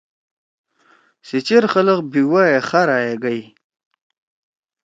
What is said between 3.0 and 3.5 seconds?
یے گئی۔